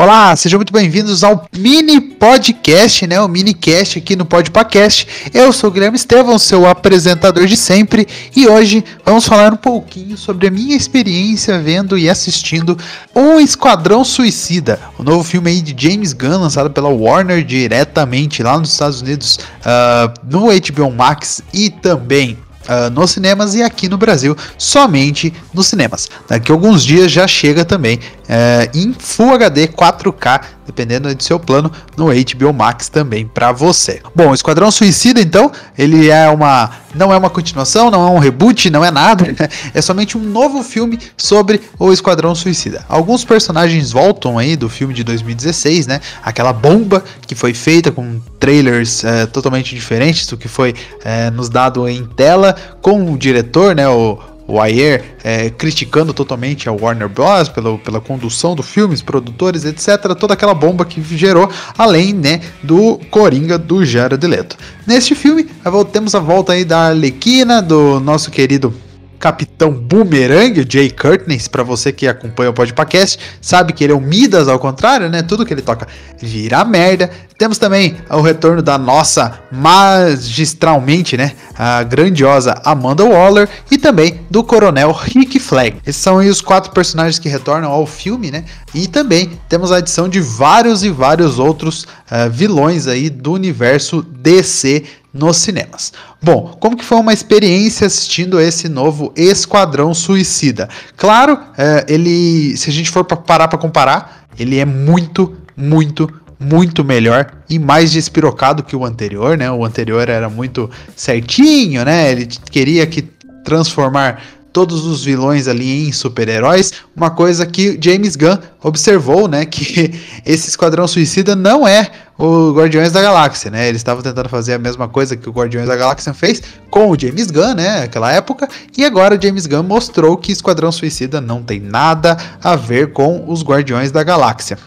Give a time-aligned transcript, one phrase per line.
[0.00, 3.20] Olá, sejam muito bem-vindos ao mini podcast, né?
[3.20, 5.08] O mini cast aqui no Podpacast.
[5.34, 10.16] Eu sou o Guilherme Estevão, seu apresentador de sempre, e hoje vamos falar um pouquinho
[10.16, 12.78] sobre a minha experiência vendo e assistindo
[13.12, 18.56] O Esquadrão Suicida, o novo filme aí de James Gunn, lançado pela Warner diretamente lá
[18.56, 23.96] nos Estados Unidos, uh, no HBO Max e também uh, nos cinemas e aqui no
[23.96, 26.08] Brasil somente nos cinemas.
[26.28, 31.40] Daqui a alguns dias já chega também uh, em Full HD 4K, dependendo do seu
[31.40, 34.00] plano, no HBO Max também para você.
[34.14, 38.70] Bom, Esquadrão Suicida então, ele é uma não é uma continuação, não é um reboot,
[38.70, 39.24] não é nada,
[39.74, 42.84] é somente um novo filme sobre o Esquadrão Suicida.
[42.88, 46.00] Alguns personagens voltam aí do filme de 2016, né?
[46.22, 50.74] Aquela bomba que foi feita com trailers é, totalmente diferentes do que foi
[51.04, 53.88] é, nos dado em tela, com o diretor, né?
[53.88, 54.18] O,
[54.48, 57.50] o Ayer é, criticando totalmente a Warner Bros.
[57.50, 60.14] Pela, pela condução do filme, os produtores, etc.
[60.18, 64.56] Toda aquela bomba que gerou, além né, do Coringa do Jared Leto.
[64.86, 65.46] Neste filme,
[65.92, 68.74] temos a volta aí da Arlequina, do nosso querido
[69.18, 74.00] Capitão Boomerang, Jay Curtness, para você que acompanha o podcast, sabe que ele é o
[74.00, 75.22] Midas ao contrário, né?
[75.22, 75.88] Tudo que ele toca
[76.20, 77.10] vira merda.
[77.36, 81.32] Temos também o retorno da nossa magistralmente, né?
[81.56, 85.76] A grandiosa Amanda Waller e também do Coronel Rick Flag.
[85.86, 88.44] Esses são os quatro personagens que retornam ao filme, né?
[88.74, 94.02] E também temos a adição de vários e vários outros uh, vilões aí do universo
[94.02, 94.84] DC
[95.18, 95.92] nos cinemas.
[96.22, 100.68] Bom, como que foi uma experiência assistindo esse novo Esquadrão Suicida?
[100.96, 106.08] Claro, é, ele, se a gente for parar para comparar, ele é muito, muito,
[106.38, 109.50] muito melhor e mais despirocado que o anterior, né?
[109.50, 112.12] O anterior era muito certinho, né?
[112.12, 113.02] Ele queria que
[113.42, 114.22] transformar
[114.52, 120.48] todos os vilões ali em super-heróis, uma coisa que James Gunn observou, né, que esse
[120.48, 123.68] Esquadrão Suicida não é o Guardiões da Galáxia, né?
[123.68, 126.98] Eles estavam tentando fazer a mesma coisa que o Guardiões da Galáxia fez com o
[126.98, 131.42] James Gunn, né, naquela época, e agora o James Gunn mostrou que Esquadrão Suicida não
[131.42, 134.58] tem nada a ver com os Guardiões da Galáxia.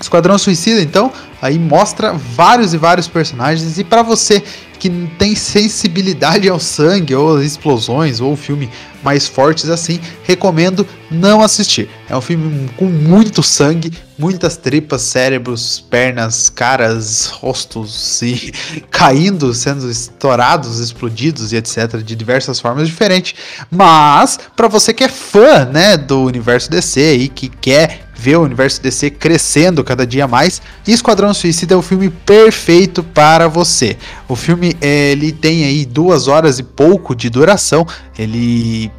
[0.00, 4.42] Esquadrão Suicida, então, aí mostra vários e vários personagens e para você
[4.82, 8.68] que tem sensibilidade ao sangue ou explosões ou filme
[9.00, 11.88] mais fortes assim, recomendo não assistir.
[12.08, 18.52] É um filme com muito sangue, muitas tripas, cérebros, pernas, caras, rostos e
[18.90, 23.36] caindo, sendo estourados, explodidos e etc de diversas formas diferentes.
[23.70, 28.42] Mas para você que é fã, né, do universo DC e que quer ver o
[28.42, 30.62] universo DC crescendo cada dia mais.
[30.86, 33.96] Esquadrão Suicida é o filme perfeito para você.
[34.28, 37.84] O filme ele tem aí duas horas e pouco de duração.
[38.16, 38.92] Ele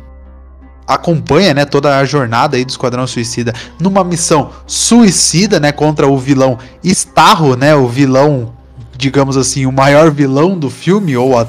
[0.86, 6.18] acompanha né, toda a jornada aí do Esquadrão Suicida numa missão suicida né, contra o
[6.18, 8.54] vilão Starro, né, o vilão,
[8.98, 11.48] digamos assim, o maior vilão do filme ou a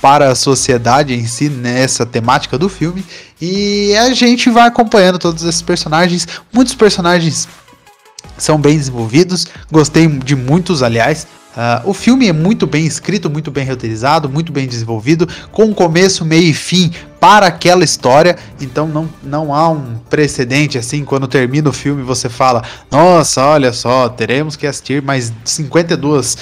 [0.00, 3.04] para a sociedade em si nessa temática do filme.
[3.40, 6.26] E a gente vai acompanhando todos esses personagens.
[6.52, 7.48] Muitos personagens
[8.36, 9.46] são bem desenvolvidos.
[9.70, 11.26] Gostei de muitos, aliás.
[11.56, 16.24] Uh, o filme é muito bem escrito, muito bem roteirizado, muito bem desenvolvido, com começo,
[16.24, 18.36] meio e fim para aquela história.
[18.60, 23.72] Então não, não há um precedente assim, quando termina o filme você fala: Nossa, olha
[23.72, 26.38] só, teremos que assistir mais 52 uh,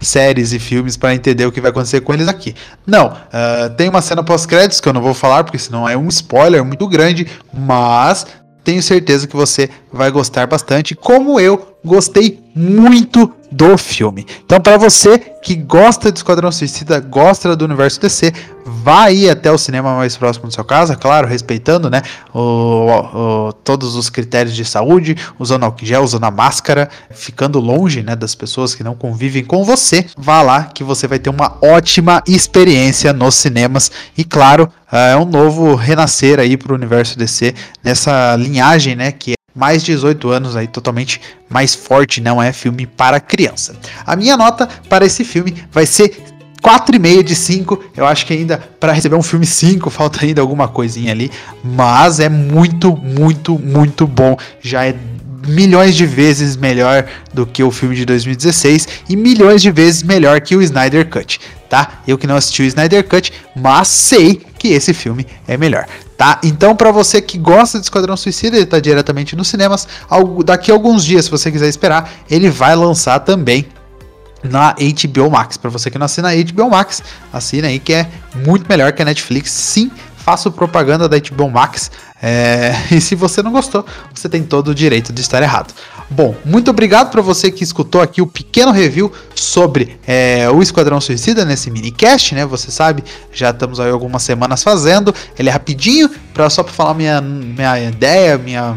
[0.00, 2.54] séries e filmes para entender o que vai acontecer com eles aqui.
[2.84, 6.08] Não, uh, tem uma cena pós-créditos que eu não vou falar porque senão é um
[6.08, 8.26] spoiler muito grande, mas
[8.64, 14.26] tenho certeza que você vai gostar bastante, como eu gostei muito do filme.
[14.44, 18.32] Então, para você que gosta de Esquadrão Suicida, gosta do universo DC,
[18.64, 22.02] vá aí até o cinema mais próximo da sua casa, claro, respeitando né,
[22.32, 28.02] o, o, todos os critérios de saúde, usando álcool gel, usando a máscara, ficando longe
[28.02, 30.06] né, das pessoas que não convivem com você.
[30.16, 35.24] Vá lá que você vai ter uma ótima experiência nos cinemas e, claro, é um
[35.24, 40.66] novo renascer aí para o universo DC nessa linhagem né, que mais 18 anos aí
[40.66, 43.76] totalmente mais forte, não é filme para criança.
[44.06, 46.16] A minha nota para esse filme vai ser
[46.62, 47.84] 4,5 de 5.
[47.94, 51.30] Eu acho que ainda para receber um filme 5 falta ainda alguma coisinha ali,
[51.62, 54.34] mas é muito, muito, muito bom.
[54.62, 54.96] Já é
[55.46, 60.40] milhões de vezes melhor do que o filme de 2016 e milhões de vezes melhor
[60.40, 62.00] que o Snyder Cut, tá?
[62.08, 65.86] Eu que não assisti o Snyder Cut, mas sei que esse filme é melhor
[66.20, 66.38] tá?
[66.44, 69.88] Então, para você que gosta de Esquadrão Suicida, ele tá diretamente nos cinemas.
[70.44, 73.66] Daqui a alguns dias, se você quiser esperar, ele vai lançar também
[74.42, 75.56] na HBO Max.
[75.56, 77.02] Para você que não assina a HBO Max,
[77.32, 78.06] assina aí que é
[78.46, 79.50] muito melhor que a Netflix.
[79.50, 79.90] Sim,
[80.24, 81.90] faço propaganda da HBO Max.
[82.22, 83.84] É, e se você não gostou,
[84.14, 85.74] você tem todo o direito de estar errado.
[86.08, 91.00] Bom, muito obrigado para você que escutou aqui o pequeno review sobre é, o Esquadrão
[91.00, 92.44] Suicida nesse minicast, né?
[92.44, 95.14] Você sabe, já estamos aí algumas semanas fazendo.
[95.38, 98.76] Ele é rapidinho, pra, só para falar minha, minha ideia, minha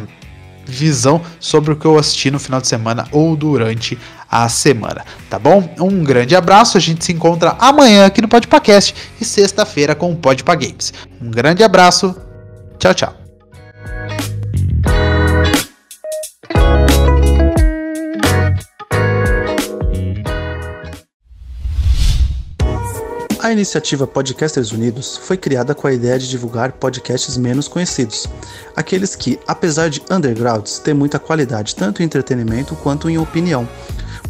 [0.65, 3.97] visão sobre o que eu assisti no final de semana ou durante
[4.33, 5.69] a semana, tá bom?
[5.80, 10.15] Um grande abraço, a gente se encontra amanhã aqui no Podpacast e sexta-feira com o
[10.15, 10.91] Podpa Games.
[11.21, 12.15] Um grande abraço,
[12.80, 13.13] tchau, tchau.
[23.39, 28.25] A iniciativa Podcasters Unidos foi criada com a ideia de divulgar podcasts menos conhecidos,
[28.75, 33.68] aqueles que, apesar de undergrounds, têm muita qualidade tanto em entretenimento quanto em opinião.